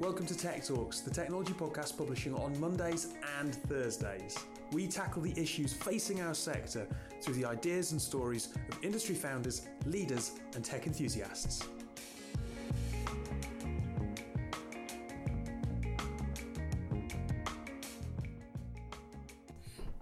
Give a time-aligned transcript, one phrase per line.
[0.00, 4.34] Welcome to Tech Talks, the technology podcast publishing on Mondays and Thursdays.
[4.72, 6.86] We tackle the issues facing our sector
[7.20, 11.68] through the ideas and stories of industry founders, leaders, and tech enthusiasts.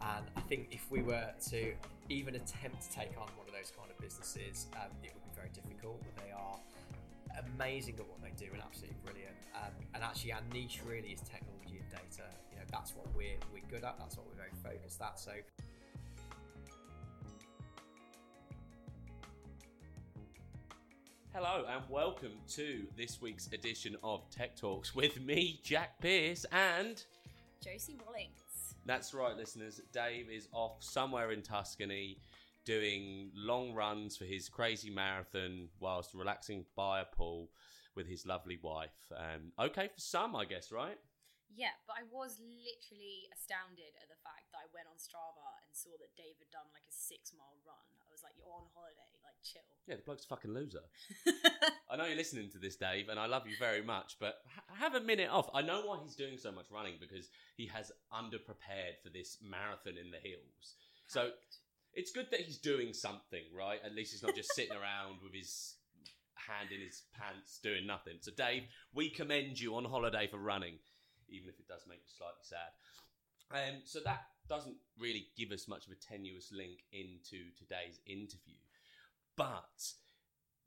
[0.00, 1.74] And I think if we were to
[2.08, 5.32] even attempt to take on one of those kind of businesses, um, it would be
[5.34, 6.00] very difficult.
[6.24, 6.56] They are
[7.54, 9.36] amazing at what they do and absolutely brilliant.
[9.54, 12.28] Um, and actually, our niche really is technology and data.
[12.50, 13.98] You know, that's what we're we're good at.
[13.98, 15.18] That's what we're very focused at.
[15.18, 15.32] So.
[21.34, 27.04] Hello and welcome to this week's edition of Tech Talks with me, Jack Pierce, and
[27.62, 28.74] Josie Wallings.
[28.86, 29.80] that's right, listeners.
[29.92, 32.18] Dave is off somewhere in Tuscany
[32.68, 37.48] doing long runs for his crazy marathon whilst relaxing by a pool
[37.96, 39.00] with his lovely wife.
[39.16, 41.00] Um, okay for some, I guess, right?
[41.48, 45.72] Yeah, but I was literally astounded at the fact that I went on Strava and
[45.72, 47.88] saw that Dave had done like a six mile run.
[48.04, 49.64] I was like, you're on holiday, like chill.
[49.88, 50.84] Yeah, the bloke's a fucking loser.
[51.88, 54.76] I know you're listening to this, Dave, and I love you very much, but ha-
[54.76, 55.48] have a minute off.
[55.56, 59.96] I know why he's doing so much running because he has underprepared for this marathon
[59.96, 60.76] in the hills.
[61.08, 61.32] So
[61.98, 63.80] it's good that he's doing something, right?
[63.84, 65.74] At least he's not just sitting around with his
[66.36, 68.14] hand in his pants doing nothing.
[68.20, 68.62] So, Dave,
[68.94, 70.74] we commend you on holiday for running,
[71.28, 72.70] even if it does make you slightly sad.
[73.50, 78.62] Um, so that doesn't really give us much of a tenuous link into today's interview,
[79.36, 79.92] but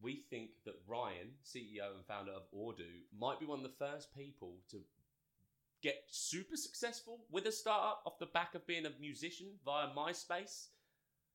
[0.01, 4.13] we think that Ryan, CEO and founder of Audoo, might be one of the first
[4.13, 4.81] people to
[5.81, 10.67] get super successful with a startup off the back of being a musician via MySpace.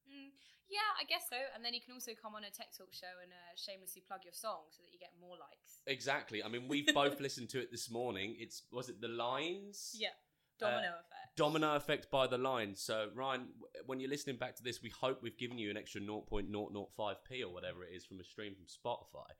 [0.07, 0.31] Mm,
[0.69, 1.37] yeah, I guess so.
[1.55, 4.21] And then you can also come on a tech talk show and uh, shamelessly plug
[4.25, 5.83] your song so that you get more likes.
[5.87, 6.43] Exactly.
[6.43, 8.37] I mean, we've both listened to it this morning.
[8.39, 9.95] It's was it the lines?
[9.95, 10.15] Yeah,
[10.59, 11.37] domino effect.
[11.37, 12.81] Domino effect by the lines.
[12.81, 13.49] So Ryan,
[13.87, 17.53] when you're listening back to this, we hope we've given you an extra 0.005p or
[17.53, 19.31] whatever it is from a stream from Spotify.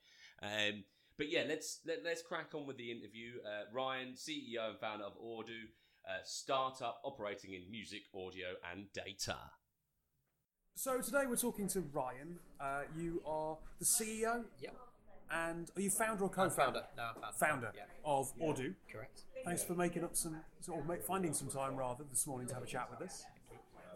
[0.43, 0.85] Um,
[1.17, 3.41] but yeah, let's let, let's crack on with the interview.
[3.45, 5.65] Uh, Ryan, CEO and founder of Audoo,
[6.07, 9.37] uh, startup operating in music, audio, and data.
[10.79, 12.39] So today we're talking to Ryan.
[12.61, 14.77] Uh, you are the CEO Yep.
[15.31, 16.81] and are you founder or I'm co-founder?
[16.81, 16.87] founder.
[16.99, 17.67] No, I'm founder.
[17.69, 17.85] Founder Yeah.
[18.05, 18.75] of Audoo.
[18.93, 19.23] Correct.
[19.43, 22.63] Thanks for making up some, or make, finding some time rather this morning to have
[22.63, 23.25] a chat with us.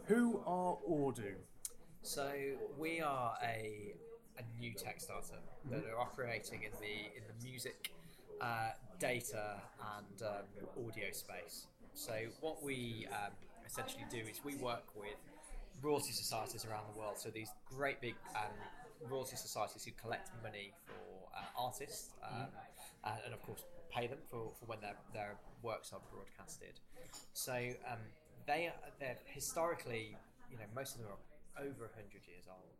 [0.07, 1.37] Who are Audoo?
[2.01, 2.33] So
[2.79, 3.95] we are a,
[4.39, 7.93] a new tech startup that are operating in the in the music,
[8.41, 9.61] uh, data,
[9.99, 11.67] and um, audio space.
[11.93, 13.33] So what we um,
[13.67, 15.19] essentially do is we work with
[15.83, 17.19] royalty societies around the world.
[17.19, 18.53] So these great big um,
[19.09, 22.47] royalty societies who collect money for uh, artists um,
[23.05, 26.79] uh, and of course pay them for, for when their, their works are broadcasted.
[27.33, 27.55] So
[27.91, 27.99] um,
[28.47, 30.17] they are they're historically,
[30.51, 32.77] you know, most of them are over 100 years old.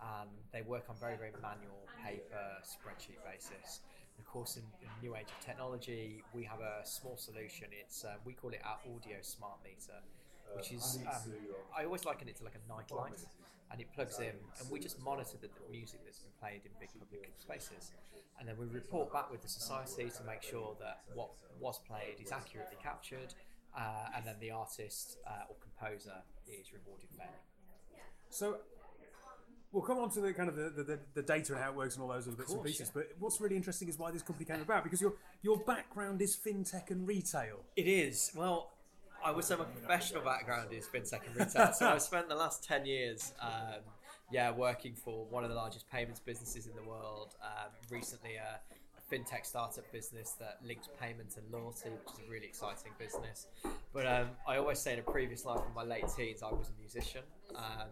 [0.00, 3.80] Um, they work on very, very manual paper spreadsheet basis.
[4.16, 7.68] And of course, in, in the new age of technology, we have a small solution.
[7.72, 10.00] It's uh, we call it our audio smart meter,
[10.54, 11.32] which is um,
[11.76, 13.20] I always liken it to like a nightlight,
[13.70, 16.72] and it plugs in, and we just monitor the, the music that's been played in
[16.80, 17.92] big public spaces,
[18.38, 21.30] and then we report back with the society to make sure that what
[21.60, 23.34] was played is accurately captured,
[23.76, 27.32] uh, and then the artist uh, or composer is rewarded fairly.
[28.30, 28.58] So
[29.72, 31.94] we'll come on to the kind of the, the, the data and how it works
[31.96, 32.90] and all those other bits and pieces.
[32.94, 33.02] yeah.
[33.02, 36.36] But what's really interesting is why this company came about because your your background is
[36.36, 37.64] fintech and retail.
[37.76, 38.30] It is.
[38.34, 38.72] Well,
[39.24, 41.72] I would say my professional background is fintech and retail.
[41.72, 43.80] so I've spent the last 10 years, um,
[44.30, 47.34] yeah, working for one of the largest payments businesses in the world.
[47.42, 48.60] Um, recently, a,
[49.12, 53.48] fintech startup business that links payment and loyalty, which is a really exciting business.
[53.92, 56.68] But um, I always say in a previous life, in my late teens, I was
[56.68, 57.22] a musician.
[57.56, 57.88] Um,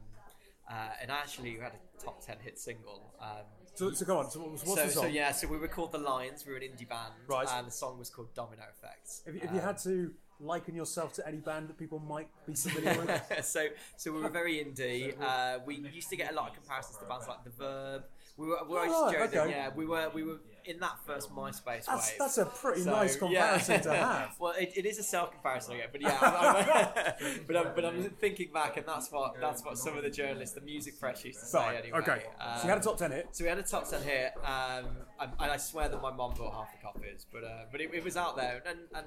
[0.70, 3.12] uh, and actually, we had a top 10 hit single.
[3.20, 4.30] Um, So, so go on.
[4.30, 5.02] So what's so, the song?
[5.02, 6.46] so yeah, so we were called The Lions.
[6.46, 7.48] We were an indie band, Right.
[7.50, 9.22] and the song was called Domino Effects.
[9.26, 12.28] Have you, have you Um, had to liken yourself to any band that people might
[12.46, 13.44] be familiar with?
[13.44, 15.14] so, so we were very indie.
[15.20, 18.02] Uh, we used to get a lot of comparisons to bands like The Verve.
[18.36, 19.50] We were, we were Oh, always joking, okay.
[19.50, 22.18] yeah, we were, we were in that first MySpace That's, wave.
[22.20, 23.80] that's a pretty So, nice comparison yeah.
[23.80, 24.36] to have.
[24.38, 27.84] well, it, it is a self comparison again, but yeah, I'm, I'm, but I'm, but
[27.84, 31.24] I'm thinking back, and that's what that's what some of the journalists, the music press,
[31.24, 31.98] used to say Right, anyway.
[31.98, 32.22] okay.
[32.40, 33.28] Um, so you had a top 10 hit.
[33.32, 34.84] so we had a top ten hit, um,
[35.20, 37.90] and, and I swear that my mom bought half the copies, but uh, but it,
[37.92, 39.06] it was out there, and, and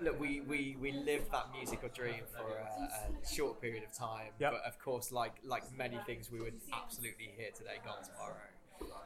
[0.00, 4.30] look, we, we, we lived that musical dream for a, a short period of time,
[4.38, 4.52] Yep.
[4.52, 8.34] but of course, like like many things, we were absolutely here today, gone tomorrow.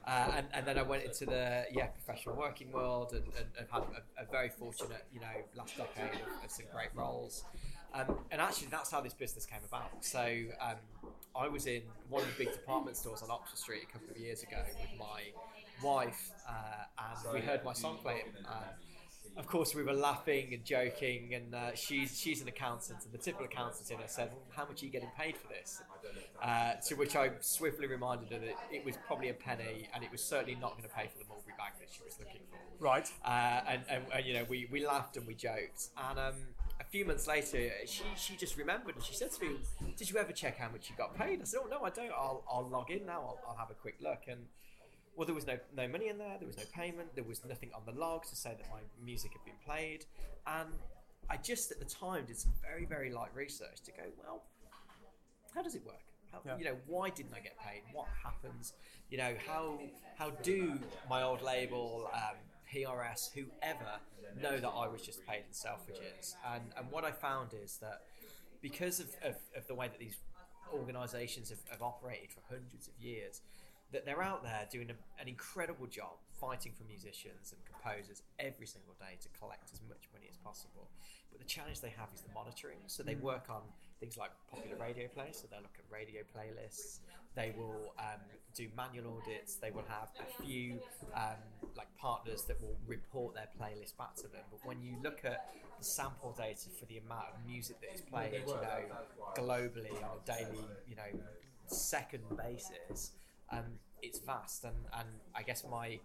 [0.07, 3.67] Uh, and, and then I went into the yeah professional working world and, and, and
[3.71, 7.45] had a, a, very fortunate you know last decade of, of some great roles.
[7.95, 10.05] Um, and actually, that's how this business came about.
[10.05, 10.23] So
[10.61, 10.77] um,
[11.37, 14.17] I was in one of the big department stores on Oxford Street a couple of
[14.17, 15.23] years ago with my
[15.83, 18.33] wife, uh, and we heard my song playing.
[18.47, 18.73] Uh,
[19.37, 23.19] of course, we were laughing and joking, and uh, she's she's an accountant, and the
[23.19, 25.83] typical accountant in her said, well, "How much are you getting paid for this?"
[26.43, 30.11] Uh, to which I swiftly reminded her that it was probably a penny, and it
[30.11, 32.59] was certainly not going to pay for the Mulberry bag that she was looking for.
[32.85, 33.09] Right.
[33.25, 36.35] Uh, and, and, and, you know, we, we laughed and we joked, and um,
[36.81, 39.57] a few months later, she she just remembered, and she said to me,
[39.97, 42.11] "Did you ever check how much you got paid?" I said, "Oh no, I don't.
[42.11, 43.21] I'll, I'll log in now.
[43.21, 44.47] I'll, I'll have a quick look." And
[45.17, 46.37] well, there was no no money in there.
[46.39, 47.15] There was no payment.
[47.15, 50.07] There was nothing on the log to say that my music had been played.
[50.47, 50.71] And
[51.31, 54.43] I just at the time did some very very light research to go, well,
[55.55, 56.01] how does it work?
[56.33, 56.57] How, yeah.
[56.57, 57.83] You know, why didn't I get paid?
[57.93, 58.73] What happens?
[59.11, 59.79] You know, how
[60.17, 60.79] how do
[61.09, 62.37] my old label, um,
[62.73, 64.01] PRS, whoever,
[64.41, 66.35] know that I was just paid in Selfridges?
[66.55, 68.03] And and what I found is that
[68.63, 70.17] because of, of, of the way that these
[70.73, 73.43] organisations have, have operated for hundreds of years,
[73.93, 78.67] that they're out there doing a, an incredible job fighting for musicians and composers every
[78.67, 80.91] single day to collect as much money as possible.
[81.31, 82.83] But the challenge they have is the monitoring.
[82.87, 83.21] So they mm.
[83.21, 83.63] work on
[84.01, 85.39] things like popular radio plays.
[85.41, 86.99] So they'll look at radio playlists.
[87.35, 88.21] They will um,
[88.55, 89.55] do manual audits.
[89.55, 90.81] They will have a few
[91.15, 91.41] um,
[91.77, 94.43] like partners that will report their playlist back to them.
[94.51, 98.01] But when you look at the sample data for the amount of music that is
[98.01, 98.83] played, you know,
[99.39, 101.21] globally on a daily, you know,
[101.67, 103.13] second basis
[103.53, 103.65] um,
[104.03, 104.65] it's vast.
[104.65, 105.99] And, and I guess my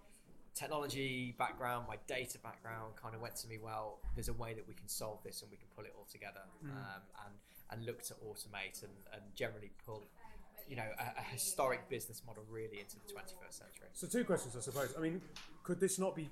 [0.53, 4.67] technology background, my data background kind of went to me, well, there's a way that
[4.67, 6.69] we can solve this and we can pull it all together mm.
[6.69, 7.35] um, and,
[7.71, 10.03] and look to automate and, and generally pull
[10.69, 13.87] you know a, a, historic business model really into the 21st century.
[13.93, 14.93] So two questions, I suppose.
[14.97, 15.21] I mean,
[15.63, 16.29] could this not be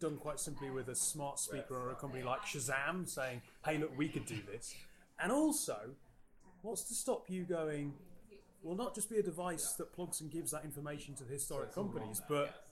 [0.00, 3.96] done quite simply with a smart speaker or a company like Shazam saying, "Hey, look,
[3.96, 4.74] we could do this,"
[5.18, 5.90] and also,
[6.62, 7.94] what's to stop you going?
[8.62, 11.74] Will not just be a device that plugs and gives that information to the historic
[11.74, 12.64] companies, but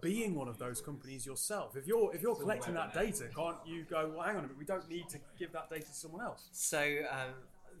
[0.00, 1.76] being one of those companies yourself.
[1.76, 4.12] If you're if you're collecting that data, can't you go?
[4.14, 6.48] Well, hang on a minute, we don't need to give that data to someone else.
[6.52, 6.80] So.
[7.10, 7.34] Um,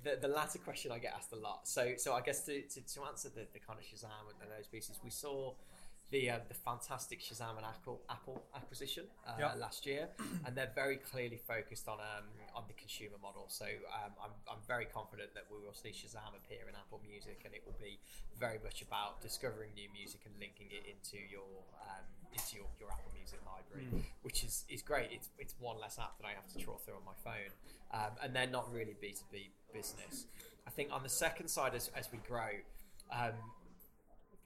[0.04, 1.66] the, the latter question I get asked a lot.
[1.66, 4.68] So, so I guess to, to, to answer the, the kind of Shazam and those
[4.68, 5.54] pieces, we saw
[6.10, 9.56] the uh, the fantastic Shazam and Apple Apple acquisition uh, yep.
[9.58, 10.08] last year,
[10.46, 13.46] and they're very clearly focused on um, on the consumer model.
[13.48, 17.42] So um, I'm, I'm very confident that we will see Shazam appear in Apple Music,
[17.44, 17.98] and it will be
[18.38, 22.90] very much about discovering new music and linking it into your um, into your, your
[22.92, 24.02] Apple Music library, mm.
[24.22, 25.10] which is, is great.
[25.10, 27.50] It's it's one less app that I have to trawl through on my phone,
[27.90, 30.26] um, and they're not really B two B business.
[30.66, 32.50] I think on the second side, as, as we grow,
[33.12, 33.38] um,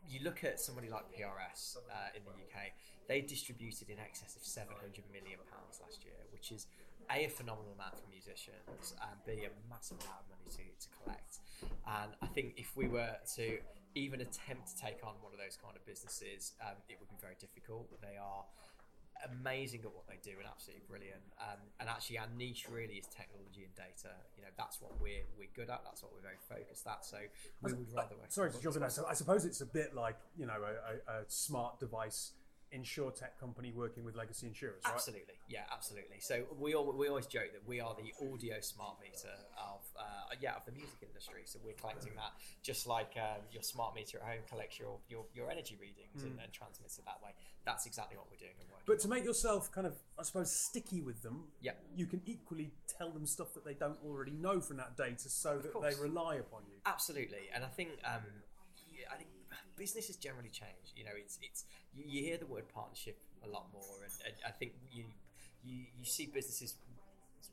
[0.08, 2.72] you look at somebody like PRS uh, in the UK,
[3.08, 6.66] they distributed in excess of 700 million pounds last year, which is
[7.10, 10.88] a, a phenomenal amount for musicians and b a massive amount of money to, to
[11.02, 11.42] collect.
[11.86, 13.58] And I think if we were to
[13.94, 17.18] even attempt to take on one of those kind of businesses, um, it would be
[17.20, 17.90] very difficult.
[18.00, 18.46] They are
[19.26, 21.22] amazing at what they do and absolutely brilliant.
[21.40, 24.14] Um, and actually, our niche really is technology and data.
[24.36, 25.82] You know, that's what we're we're good at.
[25.84, 27.04] That's what we're very focused at.
[27.04, 27.18] So
[27.62, 28.16] we would rather.
[28.28, 28.82] Sorry to jump in.
[28.82, 32.32] I suppose it's a bit like you know a, a, a smart device
[32.74, 34.94] insurtech company working with legacy insurers, right?
[34.94, 36.20] Absolutely, yeah, absolutely.
[36.20, 40.34] So we all, we always joke that we are the audio smart meter of uh,
[40.40, 41.42] yeah of the music industry.
[41.44, 45.24] So we're collecting that just like um, your smart meter at home collects your your,
[45.34, 46.30] your energy readings mm.
[46.30, 47.30] and, and, transmits it that way.
[47.64, 48.54] That's exactly what we're doing.
[48.86, 52.72] but to make yourself kind of I suppose sticky with them, yeah, you can equally
[52.86, 56.36] tell them stuff that they don't already know from that data, so that they rely
[56.36, 56.76] upon you.
[56.86, 58.22] Absolutely, and I think um,
[59.10, 59.30] I think
[59.76, 60.94] businesses generally change.
[60.96, 61.64] You know, it's it's
[61.94, 65.04] you, you hear the word partnership a lot more, and, and, I think you
[65.64, 66.74] you you see businesses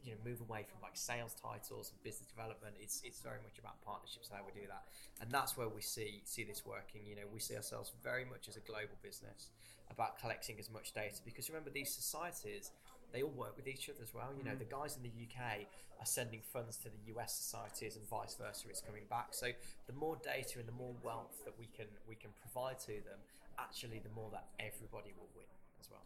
[0.04, 2.75] you know move away from like sales titles and business development.
[2.80, 4.84] It's it's very much about partnerships and how we do that,
[5.22, 7.01] and that's where we see see this working.
[7.06, 9.50] You know, we see ourselves very much as a global business
[9.89, 12.72] about collecting as much data because remember these societies
[13.14, 14.30] they all work with each other as well.
[14.38, 14.60] You know, mm.
[14.60, 15.68] the guys in the UK
[16.00, 18.68] are sending funds to the US societies and vice versa.
[18.70, 19.30] It's coming back.
[19.32, 19.48] So
[19.88, 23.20] the more data and the more wealth that we can we can provide to them,
[23.60, 25.48] actually, the more that everybody will win
[25.80, 26.04] as well.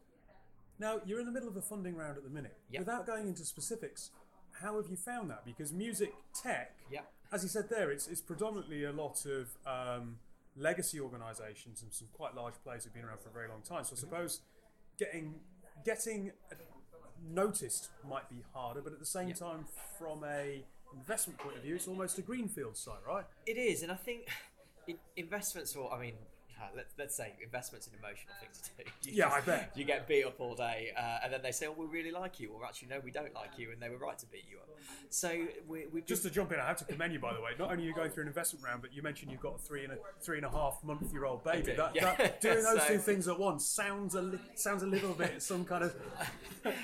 [0.80, 2.58] Now, you're in the middle of a funding round at the minute.
[2.72, 2.80] Yep.
[2.80, 4.12] Without going into specifics,
[4.62, 5.46] how have you found that?
[5.46, 7.12] Because music tech, yep.
[7.32, 10.18] as you said there, it's, it's predominantly a lot of um,
[10.56, 13.84] legacy organisations and some quite large players who've been around for a very long time.
[13.84, 14.00] So I mm-hmm.
[14.00, 14.42] suppose
[14.98, 15.36] getting
[15.86, 16.32] getting
[17.30, 19.66] noticed might be harder, but at the same time,
[19.98, 20.64] from a
[20.94, 23.26] investment point of view, it's almost a greenfield site, right?
[23.46, 24.28] It is, and I think
[25.16, 25.76] investments.
[25.76, 26.14] Or I mean,
[26.76, 28.90] let's, let's say investment's an emotional thing to do.
[29.12, 29.72] You Yeah, just- I bet.
[29.76, 32.40] You get beat up all day, uh, and then they say, "Oh, we really like
[32.40, 34.58] you," or actually, no, we don't like you, and they were right to beat you
[34.58, 34.70] up.
[35.10, 35.30] So
[35.68, 37.52] we, we've Just to jump in, I have to commend you, by the way.
[37.58, 39.58] Not only are you going through an investment round, but you mentioned you've got a
[39.58, 41.64] three and a three and a half month year old baby.
[41.72, 42.16] do, That, yeah.
[42.16, 45.42] that, doing those So- two things at once sounds a li- sounds a little bit
[45.52, 45.96] some kind of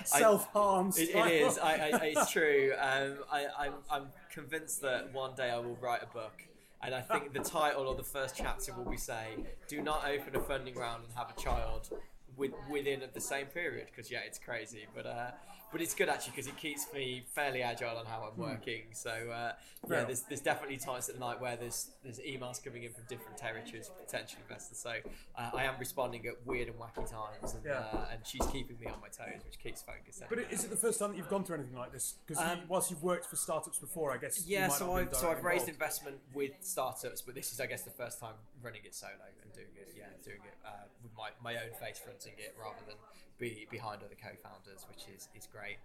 [0.06, 0.92] self harm.
[0.98, 1.58] It, it is.
[1.58, 2.74] I, I, it's true.
[2.80, 6.34] Um, I, I'm, I'm convinced that one day I will write a book,
[6.82, 10.36] and I think the title or the first chapter will be saying, "Do not open
[10.36, 11.90] a funding round and have a child."
[12.38, 15.32] With, within the same period, because yeah, it's crazy, but uh,
[15.72, 18.84] but it's good actually because it keeps me fairly agile on how I'm working.
[18.94, 19.54] So uh,
[19.86, 19.94] Hmm.
[19.94, 23.04] Yeah, there's, there's definitely times at the night where there's there's emails coming in from
[23.08, 24.80] different territories, potential investors.
[24.80, 24.90] So
[25.38, 27.80] uh, I am responding at weird and wacky times, and, Yeah.
[27.94, 30.22] uh, and she's keeping me on my toes, which keeps focus.
[30.30, 32.16] But is it the first time that you've gone through anything like this?
[32.26, 34.46] Because Um, whilst you've worked for startups before, I guess.
[34.46, 35.70] Yeah, so I've so I've raised involved.
[35.70, 39.54] investment with startups, but this is I guess the first time running it solo and
[39.54, 39.94] doing it.
[39.96, 40.72] Yeah, doing it uh,
[41.18, 42.96] my, my own face fronting it rather than
[43.40, 45.78] be behind other co-founders, which is is great.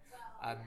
[0.42, 0.58] Um,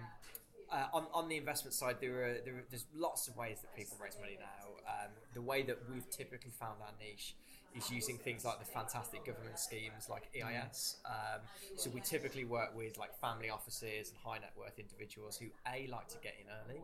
[0.72, 3.76] uh, on, on the investment side, there are, there are there's lots of ways that
[3.76, 4.66] people raise money now.
[4.88, 7.36] Um, the way that we've typically found our niche
[7.76, 10.98] is using things like the fantastic government schemes like EIS.
[11.06, 11.42] Um,
[11.76, 15.88] so we typically work with like family offices and high net worth individuals who a
[15.92, 16.82] like to get in early.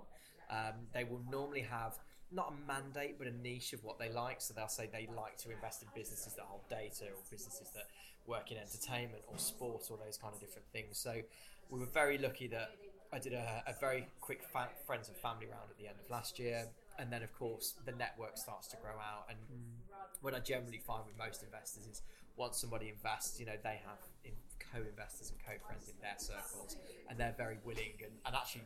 [0.50, 1.98] Um, they will normally have
[2.32, 4.42] not a mandate but a niche of what they like.
[4.42, 7.88] So they'll say they like to invest in businesses that hold data or businesses that
[8.28, 10.98] work in entertainment or sport or those kind of different things.
[10.98, 11.22] So
[11.70, 12.72] we were very lucky that
[13.14, 16.10] I did a, a very quick fa- friends and family round at the end of
[16.10, 19.26] last year, and then of course the network starts to grow out.
[19.30, 19.96] And mm.
[20.22, 22.02] what I generally find with most investors is
[22.38, 24.32] once somebody invests, you know, they have in
[24.72, 26.78] co-investors and co-friends in their circles,
[27.10, 28.64] and they're very willing and, and actually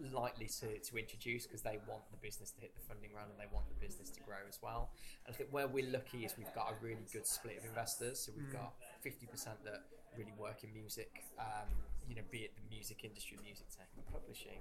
[0.00, 3.38] likely to, to introduce because they want the business to hit the funding round and
[3.40, 4.90] they want the business to grow as well.
[5.24, 8.24] And I think where we're lucky is we've got a really good split of investors.
[8.26, 8.74] So we've got
[9.04, 9.28] 50%
[9.64, 11.68] that really work in music, um,
[12.08, 14.60] you know, be it the music industry, music tech and publishing,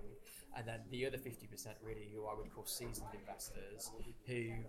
[0.56, 1.48] and then the other 50%
[1.84, 3.92] really who I would call seasoned investors
[4.28, 4.64] who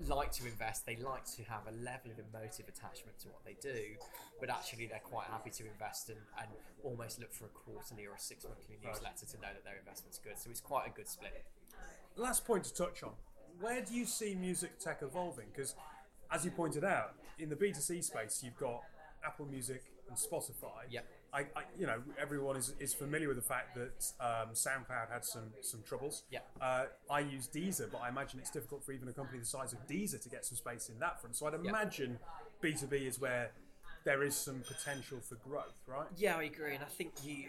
[0.00, 3.56] like to invest, they like to have a level of emotive attachment to what they
[3.60, 3.94] do,
[4.40, 6.48] but actually they're quite happy to invest and, and
[6.82, 10.18] almost look for a quarterly or a six monthly newsletter to know that their investment's
[10.18, 10.38] good.
[10.38, 11.44] So it's quite a good split.
[12.16, 13.12] Last point to touch on.
[13.60, 15.46] Where do you see music tech evolving?
[15.54, 15.74] Because,
[16.30, 18.82] as you pointed out, in the B2C space, you've got
[19.24, 20.90] Apple Music and Spotify.
[20.90, 21.06] Yep.
[21.34, 25.24] I, I, you know, everyone is, is familiar with the fact that um, SoundCloud had
[25.24, 26.22] some some troubles.
[26.30, 26.48] Yep.
[26.60, 29.72] Uh, I use Deezer, but I imagine it's difficult for even a company the size
[29.72, 31.34] of Deezer to get some space in that front.
[31.34, 32.18] So I'd imagine
[32.62, 33.50] B2B is where
[34.04, 36.06] there is some potential for growth, right?
[36.16, 37.48] Yeah, I agree, and I think you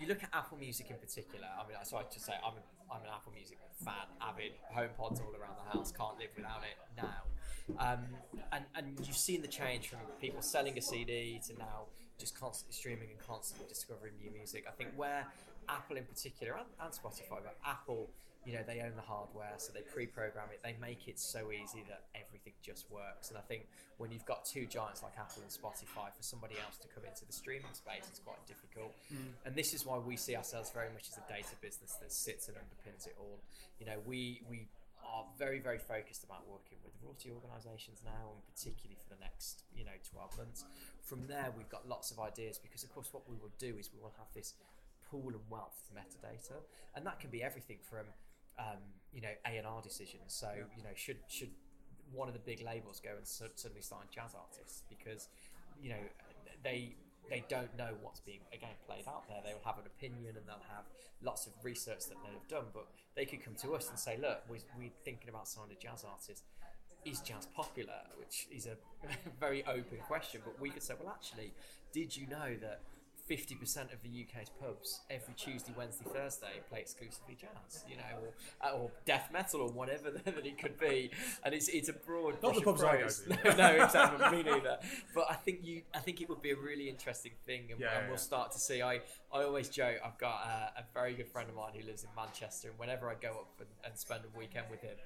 [0.00, 1.46] you look at Apple Music in particular.
[1.54, 5.20] I mean, so I just say I'm a, I'm an Apple Music fan, avid HomePods
[5.20, 5.92] all around the house.
[5.92, 7.24] Can't live without it now.
[7.78, 8.06] Um,
[8.52, 12.74] and and you've seen the change from people selling a CD to now just constantly
[12.74, 14.64] streaming and constantly discovering new music.
[14.68, 15.26] I think where
[15.68, 18.10] Apple in particular and, and Spotify, but Apple,
[18.44, 20.60] you know, they own the hardware, so they pre-program it.
[20.62, 23.28] They make it so easy that everything just works.
[23.28, 26.78] And I think when you've got two giants like Apple and Spotify, for somebody else
[26.78, 28.94] to come into the streaming space, it's quite difficult.
[29.12, 29.36] Mm.
[29.44, 32.48] And this is why we see ourselves very much as a data business that sits
[32.48, 33.38] and underpins it all.
[33.78, 34.66] You know, we we
[35.04, 39.64] are very very focused about working with royalty organisations now, and particularly for the next
[39.74, 40.64] you know 12 months.
[41.02, 43.90] From there, we've got lots of ideas because, of course, what we will do is
[43.92, 44.54] we will have this
[45.10, 46.60] pool and wealth of metadata,
[46.94, 48.06] and that can be everything from
[48.58, 50.34] um, you know A and R decisions.
[50.34, 51.50] So you know, should should
[52.12, 55.28] one of the big labels go and suddenly sign jazz artists because
[55.80, 56.02] you know
[56.62, 56.94] they
[57.30, 59.38] they don't know what's being again played out there.
[59.44, 60.84] They will have an opinion and they'll have
[61.22, 64.42] lots of research that they've done, but they could come to us and say, "Look,
[64.48, 66.44] we're, we're thinking about signing a jazz artist.
[67.04, 68.76] Is jazz popular?" Which is a
[69.40, 71.52] very open question, but we could say, "Well, actually,
[71.92, 72.80] did you know that?"
[73.28, 78.02] 50% of the UK's pubs every Tuesday, Wednesday, Thursday play exclusively jazz, you know,
[78.62, 81.10] or, or death metal or whatever that it could be,
[81.44, 82.42] and it's it's a broad.
[82.42, 83.28] Not the pubs I go to.
[83.28, 84.38] No, no, exactly.
[84.38, 84.78] me neither.
[85.14, 87.94] But I think you, I think it would be a really interesting thing, and, Yeah,
[87.94, 88.82] and yeah, we'll start to see.
[88.82, 89.00] I,
[89.32, 89.96] I always joke.
[90.04, 93.10] I've got a, a very good friend of mine who lives in Manchester, and whenever
[93.10, 94.96] I go up and, and spend a weekend with him,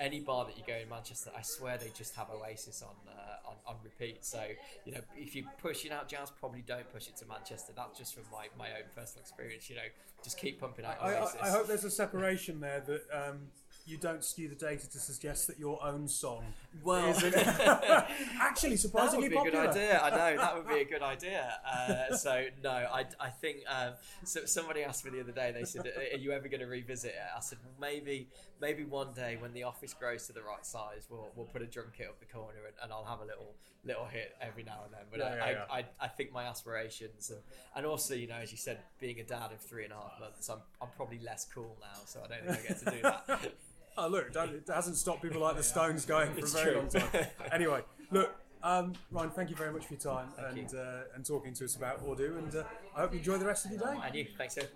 [0.00, 3.48] any bar that you go in Manchester, I swear they just have Oasis on uh,
[3.48, 4.24] on, on repeat.
[4.24, 4.42] So
[4.84, 7.71] you know, if you're pushing out jazz, probably don't push it to Manchester.
[7.76, 9.68] That's just from my, my own personal experience.
[9.68, 9.82] You know,
[10.22, 13.38] just keep pumping out I, I, I hope there's a separation there that um,
[13.86, 16.44] you don't skew the data to suggest that your own song
[16.84, 17.08] Well,
[18.40, 19.64] actually that surprisingly would be popular.
[19.64, 20.00] a good idea.
[20.00, 21.52] I know that would be a good idea.
[21.66, 24.44] Uh, so no, I, I think um, so.
[24.44, 25.52] Somebody asked me the other day.
[25.52, 28.28] They said, "Are you ever going to revisit it?" I said, well, "Maybe,
[28.62, 31.66] maybe one day when the office grows to the right size, we'll we'll put a
[31.66, 33.54] drum kit up the corner and, and I'll have a little
[33.84, 36.44] little hit every now and then." But Yeah, I, yeah, I, I, I think my
[36.44, 37.40] aspirations and,
[37.76, 40.18] and also you know as you said, being a dad of three and a half
[40.20, 43.02] months, I'm I'm probably less cool now, so I don't think I get to do
[43.02, 43.52] that.
[43.98, 46.70] Oh, look, don't- it hasn't stopped people like the Stones going for It's a very
[46.70, 46.80] true.
[46.80, 47.26] long time.
[47.52, 51.26] Anyway, look, um, Ryan, thank you very much for your time Thank and uh, and
[51.26, 52.62] talking to us about Audoo, and uh,
[52.96, 53.94] I hope you enjoy the rest of your day.
[54.02, 54.56] and you, thanks.
[54.56, 54.70] Ed.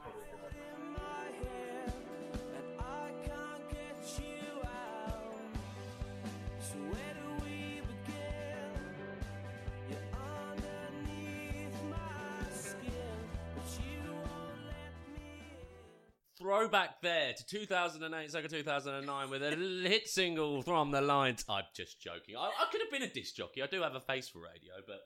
[16.56, 21.44] Throwback there to 2008, circa 2009, with a little hit single from the lines.
[21.50, 22.34] I'm just joking.
[22.34, 23.62] I, I could have been a disc jockey.
[23.62, 25.00] I do have a face for radio, but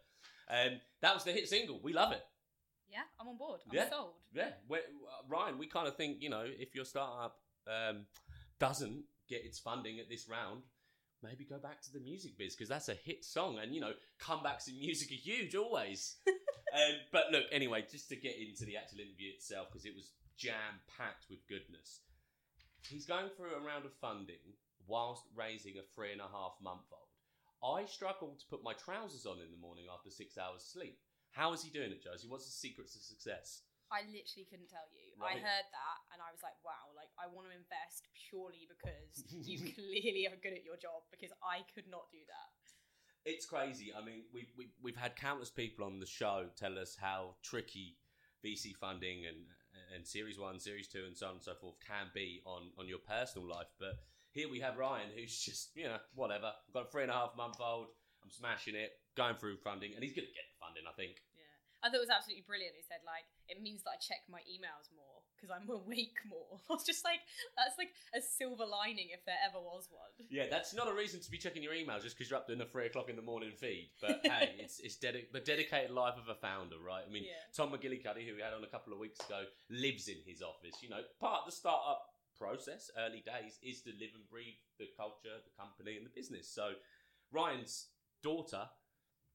[0.49, 1.81] um, that was the hit single.
[1.83, 2.23] We love it.
[2.89, 3.63] Yeah, I'm on board.
[3.69, 3.91] I'm Yeah.
[3.91, 4.13] sold.
[4.33, 4.77] Yeah, uh,
[5.29, 8.07] Ryan, we kind of think you know if your startup um,
[8.61, 10.63] doesn't get its funding at this round,
[11.21, 13.93] maybe go back to the music biz because that's a hit song, and you know
[14.23, 16.15] comebacks in music are huge always.
[16.29, 20.13] um, but look, anyway, just to get into the actual interview itself because it was
[20.41, 22.01] jam packed with goodness.
[22.89, 24.57] He's going through a round of funding
[24.89, 27.13] whilst raising a three and a half month old.
[27.61, 30.97] I struggle to put my trousers on in the morning after six hours sleep.
[31.37, 32.27] How is he doing it, Josie?
[32.27, 33.69] What's his secrets to success?
[33.93, 35.13] I literally couldn't tell you.
[35.21, 39.21] I heard that and I was like, wow, like I want to invest purely because
[39.45, 42.57] you clearly are good at your job because I could not do that.
[43.29, 43.93] It's crazy.
[43.93, 48.01] I mean, we've, we've, we've had countless people on the show tell us how tricky
[48.41, 49.45] VC funding and,
[49.95, 52.89] and Series 1, Series 2, and so on and so forth can be on, on
[52.89, 53.71] your personal life.
[53.79, 53.99] But
[54.33, 56.53] here we have Ryan, who's just, you know, whatever.
[56.55, 57.89] I've got a three and a half month old.
[58.23, 61.19] I'm smashing it, going through funding, and he's going to get funding, I think.
[61.35, 61.51] Yeah.
[61.83, 62.77] I thought it was absolutely brilliant.
[62.77, 65.10] He said like it means that I check my emails more
[65.41, 66.61] because I'm awake more.
[66.69, 67.21] I was just like,
[67.57, 70.11] that's like a silver lining if there ever was one.
[70.29, 72.61] Yeah, that's not a reason to be checking your email just because you're up doing
[72.61, 73.91] a three o'clock in the morning feed.
[74.01, 77.05] But hey, it's it's dedi- the dedicated life of a founder, right?
[77.07, 77.41] I mean, Yeah.
[77.57, 80.83] Tom McGillicuddy, who we had on a couple of weeks ago, lives in his office.
[80.83, 82.03] You know, part of the startup
[82.39, 86.49] process, early days, is to live and breathe the culture, the company, and the business.
[86.49, 86.73] So,
[87.33, 87.89] Ryan's
[88.23, 88.69] daughter.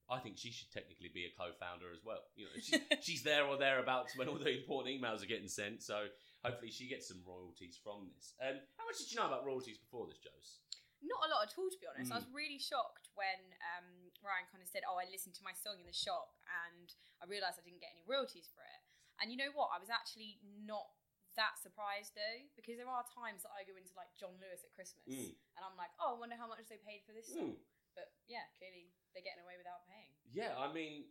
[0.08, 2.22] I think she should technically be a co-founder as well.
[2.38, 5.82] You know, she, she's there or thereabouts when all the important emails are getting sent.
[5.82, 6.06] So
[6.46, 8.34] hopefully she gets some royalties from this.
[8.38, 10.62] Um, how much did you know about royalties before this, Jose?
[11.02, 12.08] Not a lot at all, to be honest.
[12.14, 12.38] I was Mm.
[12.38, 13.38] really shocked when
[13.76, 13.86] um,
[14.24, 16.32] Ryan kind of said, "Oh, I listened to my song in the shop,
[16.66, 16.88] and
[17.20, 18.80] I realised I didn't get any royalties for it."
[19.20, 19.76] And you know what?
[19.76, 20.88] I was actually not
[21.36, 24.72] that surprised though, because there are times that I go into like John Lewis at
[24.72, 25.36] Christmas, Mm.
[25.36, 27.60] and I'm like, "Oh, I wonder how much they paid for this song." Mm.
[27.92, 30.12] But yeah, clearly they're getting away without paying.
[30.28, 31.08] Yeah, I mean,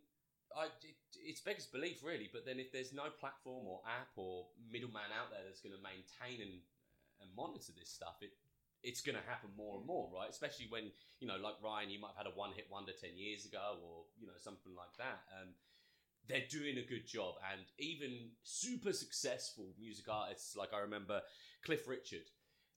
[0.54, 2.30] I, it, it's beggars belief, really.
[2.30, 5.82] But then if there's no platform or app or middleman out there that's going to
[5.82, 6.62] maintain and
[7.18, 8.30] and monitor this stuff, it
[8.86, 10.30] it's going to happen more and more, right?
[10.30, 13.18] Especially when you know, like Ryan, you might have had a one hit wonder ten
[13.18, 15.26] years ago, or you know, something like that.
[15.34, 15.58] Um,
[16.28, 21.22] they're doing a good job, and even super successful music artists, like I remember
[21.64, 22.30] Cliff Richard.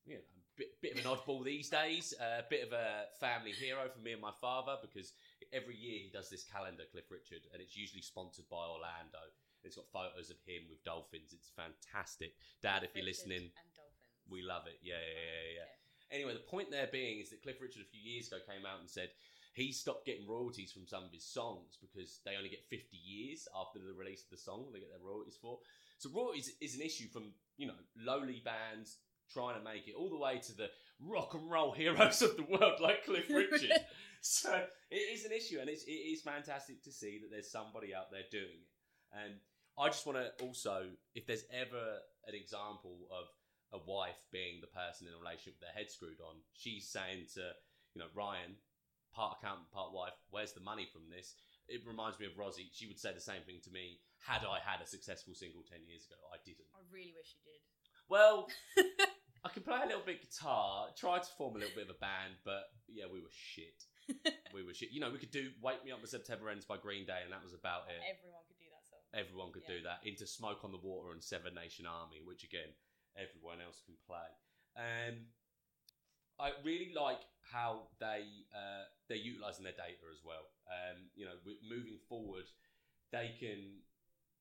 [0.05, 0.25] You know,
[0.59, 4.11] bit, bit of an oddball these days, a bit of a family hero for me
[4.11, 5.15] and my father because
[5.55, 9.23] every year he does this calendar, Cliff Richard, and it's usually sponsored by Orlando.
[9.63, 11.31] It's got photos of him with dolphins.
[11.31, 12.35] It's fantastic.
[12.61, 13.51] Dad, if you're listening,
[14.27, 14.79] we love it.
[14.83, 15.71] Yeah, yeah, yeah, yeah.
[15.71, 16.19] Okay.
[16.19, 18.79] Anyway, the point there being is that Cliff Richard a few years ago came out
[18.79, 19.09] and said
[19.55, 23.47] he stopped getting royalties from some of his songs because they only get 50 years
[23.55, 25.59] after the release of the song they get their royalties for.
[25.99, 28.97] So royalties is an issue from, you know, lowly bands
[29.31, 32.43] trying to make it all the way to the rock and roll heroes of the
[32.43, 33.71] world like Cliff Richard.
[34.21, 34.53] so
[34.91, 38.11] it is an issue and it's, it is fantastic to see that there's somebody out
[38.11, 38.69] there doing it.
[39.13, 39.39] And
[39.77, 43.25] I just want to also, if there's ever an example of
[43.71, 47.31] a wife being the person in a relationship with their head screwed on, she's saying
[47.39, 47.55] to,
[47.95, 48.59] you know, Ryan,
[49.13, 51.33] part accountant, part wife, where's the money from this?
[51.69, 52.69] It reminds me of Rosie.
[52.73, 55.85] She would say the same thing to me had I had a successful single 10
[55.85, 56.17] years ago.
[56.33, 56.65] I didn't.
[56.73, 57.61] I really wish you did.
[58.09, 58.47] Well,
[59.45, 61.99] I can play a little bit guitar, tried to form a little bit of a
[61.99, 63.85] band, but yeah, we were shit.
[64.53, 64.89] we were shit.
[64.91, 67.31] You know, we could do Wake Me Up When September Ends by Green Day, and
[67.31, 68.01] that was about it.
[68.01, 68.99] Everyone could do that song.
[69.13, 70.01] Everyone could do that.
[70.03, 72.73] Into Smoke on the Water and Seven Nation Army, which again,
[73.15, 74.27] everyone else can play.
[74.73, 75.29] And
[76.41, 80.49] I really like how they uh, they're utilizing their data as well.
[80.65, 82.49] Um, you know, moving forward,
[83.11, 83.85] they can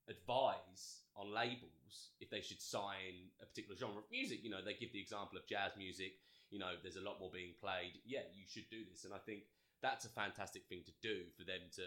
[0.08, 4.40] advise on labels if they should sign a particular genre of music.
[4.42, 6.18] You know, they give the example of jazz music.
[6.50, 8.00] You know, there's a lot more being played.
[8.04, 9.44] Yeah, you should do this, and I think
[9.82, 11.84] that's a fantastic thing to do for them to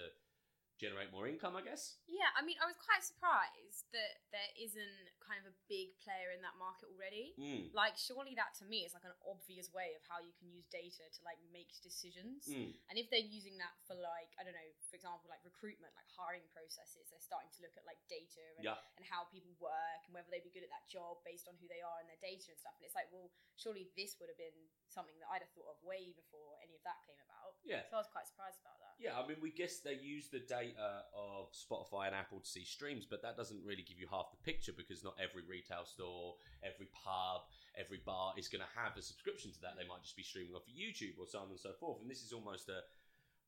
[0.82, 2.02] generate more income, I guess.
[2.10, 6.34] Yeah, I mean, I was quite surprised that there isn't kind of a big player
[6.34, 7.38] in that market already.
[7.38, 7.70] Mm.
[7.78, 10.66] Like, surely that to me is like an obvious way of how you can use
[10.74, 12.50] data to like make decisions.
[12.50, 12.74] Mm.
[12.90, 16.10] And if they're using that for like, I don't know, for example, like recruitment, like
[16.10, 18.82] hiring processes, they're starting to look at like data and, Yeah.
[18.98, 21.70] and how people work and whether they'd be good at that job based on who
[21.70, 22.74] they are and their data and stuff.
[22.82, 24.58] And it's like, well, surely this would have been
[24.90, 27.62] something that I'd have thought of way before any of that came about.
[27.62, 27.86] Yeah.
[27.88, 28.98] So I was quite surprised about that.
[28.98, 32.64] Yeah, I mean, we guess they use the data of Spotify and Apple to see
[32.64, 36.36] streams, but that doesn't really give you half the picture because not every retail store,
[36.64, 39.76] every pub, every bar is going to have a subscription to that.
[39.78, 42.02] They might just be streaming off of YouTube or so on and so forth.
[42.02, 42.82] And this is almost a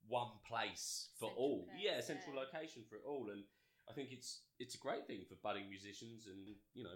[0.08, 1.60] one place for Central all.
[1.72, 2.44] place, yeah, a central yeah.
[2.44, 3.32] location for it all.
[3.32, 3.44] And
[3.90, 6.96] I think it's it's a great thing for budding musicians and you know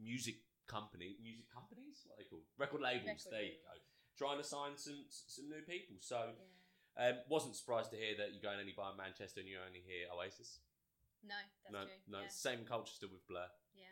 [0.00, 3.24] music company music companies what are they called record labels.
[3.24, 3.76] Record there you go.
[4.16, 5.96] Trying to sign some some new people.
[6.00, 6.32] So.
[6.32, 6.61] Yeah.
[6.98, 10.08] Um, wasn't surprised to hear that you're going only by Manchester and you only hear
[10.12, 10.60] Oasis.
[11.24, 12.00] No, that's no, true.
[12.08, 12.28] no, Yeah.
[12.28, 13.48] same culture still with Blur.
[13.74, 13.88] yeah.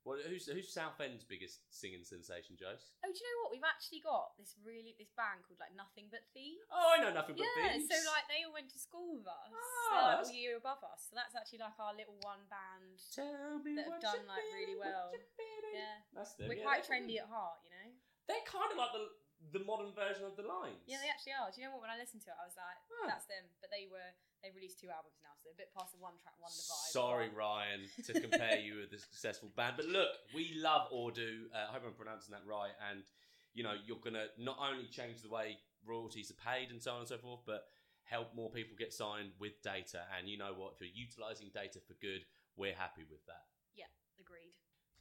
[0.00, 2.80] Well, who's who's Southend's biggest singing sensation, Jose?
[3.04, 3.52] Oh, do you know what?
[3.52, 6.64] We've actually got this really this band called like Nothing But Thieves.
[6.72, 7.84] Oh, I know nothing but yeah, thieves.
[7.92, 9.52] so like they all went to school with us.
[9.52, 11.12] Ah, They're like all year above us.
[11.12, 12.96] So that's actually like our little one band.
[12.96, 15.12] That have done, like, really well.
[15.12, 15.76] what you're feeling.
[15.76, 15.96] Yeah.
[16.16, 16.48] that's them.
[16.48, 17.92] We're yeah, quite trendy at heart, you know.
[18.24, 19.04] They're kind of like the
[19.52, 20.84] the modern version of the Lines.
[20.86, 21.48] Yeah, they actually are.
[21.50, 21.82] Do you know what?
[21.88, 23.06] When I listened to it, I was like, Ah.
[23.08, 25.92] "That's them." But they were they released two albums now, so they're a bit past
[25.92, 26.92] the one track wonder vibe.
[26.92, 29.76] Sorry, Ryan, to compare you with a successful band.
[29.76, 31.48] But look, we love Audoo.
[31.52, 32.72] Uh, I hope I'm pronouncing that right.
[32.88, 33.04] And,
[33.52, 36.92] you know, you're going to not only change the way royalties are paid and so
[36.92, 37.66] on and so forth, but
[38.04, 40.08] help more people get signed with data.
[40.16, 40.72] And you know what?
[40.74, 42.24] If you're utilising data for good,
[42.56, 43.44] we're happy with that.
[43.74, 44.56] Yeah, agreed.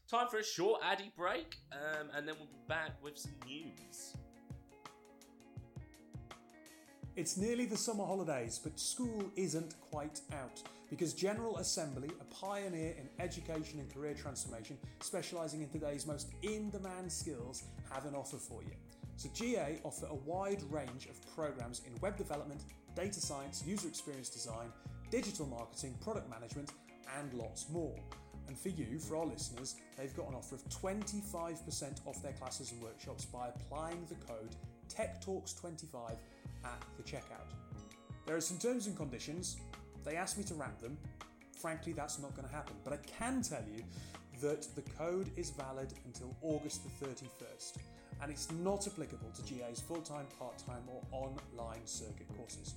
[0.09, 4.15] Time for a short Addy break, um, and then we'll be back with some news.
[7.19, 12.95] It's nearly the summer holidays, but school isn't quite out because General Assembly, a pioneer
[12.97, 18.37] in education and career transformation, specialising in today's most in demand skills, have an offer
[18.37, 18.71] for you.
[19.17, 22.61] So, GA offer a wide range of programs in web development,
[22.95, 24.71] data science, user experience design,
[25.11, 26.71] digital marketing, product management,
[27.19, 27.99] and lots more.
[28.47, 32.71] And for you, for our listeners, they've got an offer of 25% off their classes
[32.71, 34.55] and workshops by applying the code
[34.89, 36.15] TechTalks25
[36.63, 37.49] at the checkout.
[38.25, 39.57] There are some terms and conditions.
[40.03, 40.97] They asked me to wrap them.
[41.59, 42.75] Frankly, that's not going to happen.
[42.83, 43.83] But I can tell you
[44.41, 47.77] that the code is valid until August the 31st,
[48.21, 52.75] and it's not applicable to GA's full time, part time, or online circuit courses.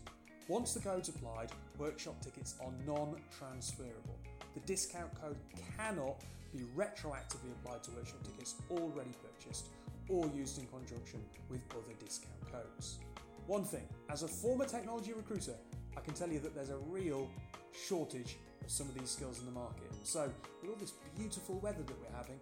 [0.48, 4.18] Once the code's applied, workshop tickets are non transferable.
[4.54, 5.36] The discount code
[5.76, 6.20] cannot
[6.52, 9.68] be retroactively applied to workshop tickets already purchased
[10.08, 12.98] or used in conjunction with other discount codes.
[13.46, 15.54] One thing, as a former technology recruiter,
[15.96, 17.28] I can tell you that there's a real
[17.72, 19.90] shortage of some of these skills in the market.
[20.04, 22.38] So, with all this beautiful weather that we're having,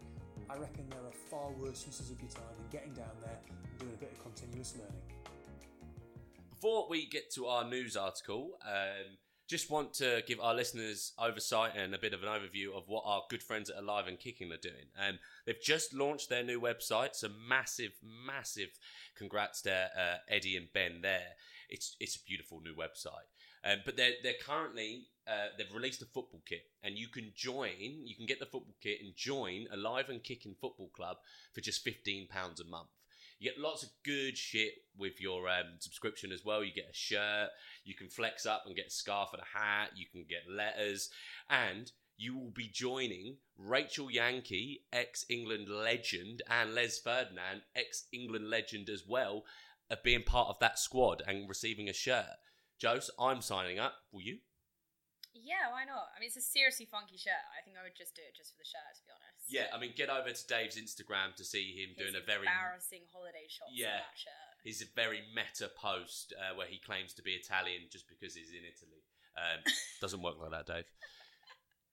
[0.49, 3.79] I reckon there are far worse uses of your time than getting down there and
[3.79, 5.03] doing a bit of continuous learning.
[6.51, 9.17] Before we get to our news article, um,
[9.51, 13.03] just want to give our listeners oversight and a bit of an overview of what
[13.05, 14.87] our good friends at Alive and Kicking are doing.
[14.97, 18.71] Um, they've just launched their new website, so massive, massive
[19.17, 21.35] congrats to uh, Eddie and Ben there.
[21.69, 23.29] It's it's a beautiful new website,
[23.65, 28.05] um, but they're they're currently uh, they've released a football kit, and you can join.
[28.05, 31.17] You can get the football kit and join Alive and Kicking Football Club
[31.53, 32.89] for just fifteen pounds a month.
[33.40, 36.62] You get lots of good shit with your um, subscription as well.
[36.62, 37.48] You get a shirt,
[37.85, 41.09] you can flex up and get a scarf and a hat, you can get letters,
[41.48, 48.50] and you will be joining Rachel Yankey, ex England legend, and Les Ferdinand, ex England
[48.50, 49.44] legend as well,
[49.88, 52.37] of being part of that squad and receiving a shirt.
[52.83, 53.94] Jose, I'm signing up.
[54.12, 54.38] Will you?
[55.35, 56.11] Yeah, why not?
[56.11, 57.38] I mean, it's a seriously funky shirt.
[57.55, 59.47] I think I would just do it just for the shirt, to be honest.
[59.47, 62.51] Yeah, I mean, get over to Dave's Instagram to see him His doing a very
[62.51, 64.03] embarrassing holiday shots Yeah.
[64.03, 64.51] that shirt.
[64.66, 68.51] He's a very meta post uh, where he claims to be Italian just because he's
[68.51, 69.01] in Italy.
[69.38, 69.62] Um,
[70.03, 70.90] doesn't work like that, Dave.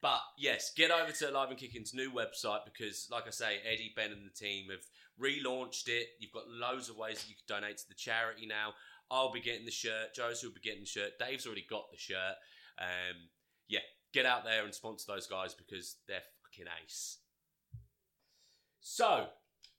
[0.02, 3.94] But yes, get over to Live and Kicking's new website because, like I say, Eddie,
[3.96, 4.86] Ben, and the team have
[5.20, 6.08] relaunched it.
[6.20, 8.74] You've got loads of ways that you can donate to the charity now.
[9.10, 10.14] I'll be getting the shirt.
[10.14, 11.18] Josie will be getting the shirt.
[11.18, 12.36] Dave's already got the shirt.
[12.80, 13.30] Um,
[13.68, 13.80] yeah,
[14.14, 17.18] get out there and sponsor those guys because they're fucking ace.
[18.80, 19.28] So,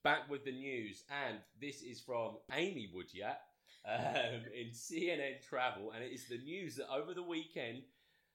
[0.04, 3.38] back with the news, and this is from Amy Woodyatt
[3.86, 7.82] um, in CNN Travel, and it is the news that over the weekend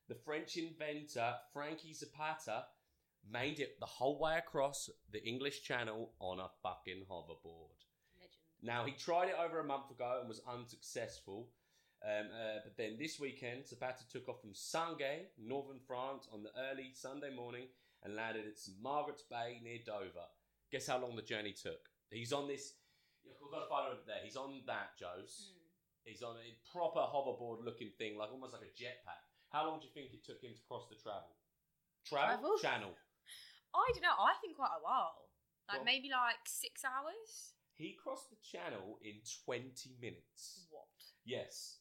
[0.10, 2.66] the French inventor Frankie Zapata
[3.30, 7.80] made it the whole way across the English Channel on a fucking hoverboard.
[8.18, 8.34] Legend.
[8.62, 11.50] Now, he tried it over a month ago and was unsuccessful.
[12.04, 16.52] Um, uh, but then this weekend, Zapata took off from Sangatte, northern France, on the
[16.70, 17.72] early Sunday morning
[18.04, 20.28] and landed at St Margaret's Bay near Dover.
[20.72, 21.88] Guess how long the journey took?
[22.12, 22.76] He's on this.
[23.24, 24.20] We've got to find him there.
[24.24, 25.24] He's on that, Jose.
[25.24, 25.64] Mm.
[26.04, 29.24] He's on a proper hoverboard looking thing, like almost like a jetpack.
[29.48, 31.32] How long do you think it took him to cross the travel?
[32.04, 32.60] Travel?
[32.60, 32.60] Travel?
[32.60, 32.94] Channel.
[33.72, 34.20] I don't know.
[34.20, 35.32] I think quite a while.
[35.72, 37.56] Like maybe like six hours.
[37.74, 40.68] He crossed the channel in 20 minutes.
[40.70, 40.92] What?
[41.26, 41.80] Yes.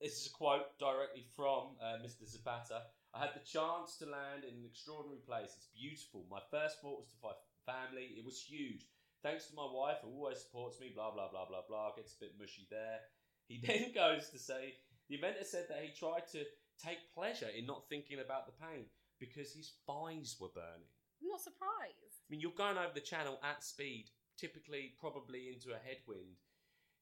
[0.00, 2.22] This is a quote directly from uh, Mr.
[2.22, 2.86] Zapata.
[3.12, 5.58] I had the chance to land in an extraordinary place.
[5.58, 6.22] It's beautiful.
[6.30, 7.34] My first thought was to find
[7.66, 8.14] family.
[8.14, 8.86] It was huge.
[9.26, 11.98] Thanks to my wife, who always supports me, blah, blah, blah, blah, blah.
[11.98, 13.10] Gets a bit mushy there.
[13.50, 14.78] He then goes to say
[15.10, 16.46] the inventor said that he tried to
[16.78, 18.86] take pleasure in not thinking about the pain
[19.18, 20.86] because his thighs were burning.
[21.18, 22.22] I'm not surprised.
[22.22, 26.38] I mean, you're going over the channel at speed, typically probably into a headwind.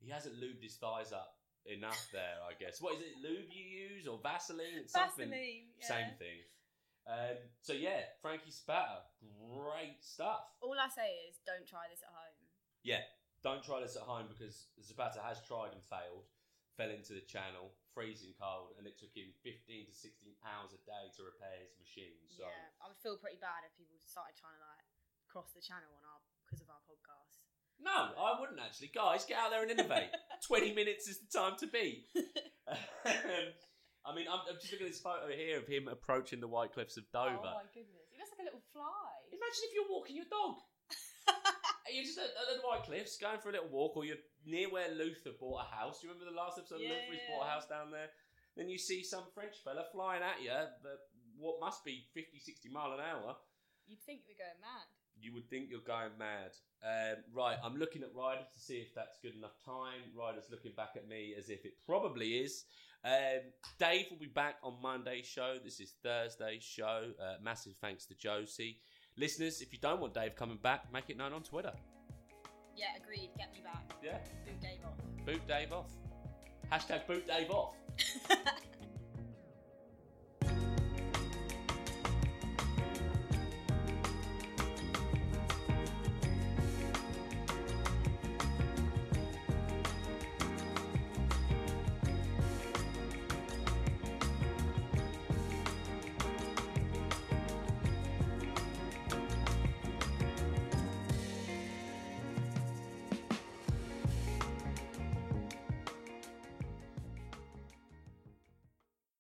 [0.01, 1.36] He hasn't lubed his thighs up
[1.69, 2.81] enough there, I guess.
[2.81, 4.87] What is it, lube you use or Vaseline?
[4.87, 5.31] It's something.
[5.31, 5.71] Vaseline.
[5.81, 5.87] Yeah.
[5.87, 6.39] Same thing.
[7.07, 10.43] Um, so yeah, Frankie Zapata, great stuff.
[10.59, 12.35] All I say is, don't try this at home.
[12.83, 13.07] Yeah,
[13.47, 16.27] don't try this at home because Zapata has tried and failed.
[16.75, 20.81] Fell into the channel, freezing cold, and it took him 15 to 16 hours a
[20.85, 22.21] day to repair his machine.
[22.29, 24.85] So Yeah, I would feel pretty bad if people started trying to like
[25.31, 27.46] cross the channel on our because of our podcast.
[27.83, 28.91] No, I wouldn't actually.
[28.95, 30.11] Guys, get out there and innovate.
[30.47, 32.07] 20 minutes is the time to beat.
[33.07, 33.55] Um,
[34.03, 36.75] I mean, I'm, I'm just looking at this photo here of him approaching the White
[36.75, 37.39] Cliffs of Dover.
[37.47, 39.11] Oh my goodness, he looks like a little fly.
[39.31, 40.59] Imagine if you're walking your dog.
[41.87, 44.67] You're just at, at the White Cliffs, going for a little walk, or you're near
[44.67, 46.03] where Luther bought a house.
[46.03, 46.83] Do you remember the last episode?
[46.83, 48.11] Yeah, Luther bought a house down there.
[48.59, 50.51] Then you see some French fella flying at you,
[50.83, 50.99] but
[51.39, 53.39] what must be 50, 60 mile an hour.
[53.87, 54.91] You'd think we're going mad.
[55.21, 56.53] You would think you're going mad.
[56.85, 60.03] Um, right, I'm looking at Ryder to see if that's good enough time.
[60.15, 62.65] Ryder's looking back at me as if it probably is.
[63.05, 63.41] Um,
[63.79, 65.57] Dave will be back on Monday's show.
[65.63, 67.11] This is Thursday's show.
[67.21, 68.79] Uh, massive thanks to Josie.
[69.17, 71.73] Listeners, if you don't want Dave coming back, make it known on Twitter.
[72.77, 73.31] Yeah, agreed.
[73.39, 73.91] Get me back.
[74.03, 75.25] Yeah, Boot Dave off.
[75.25, 75.91] boot Dave off.
[76.71, 77.75] Hashtag boot Dave off.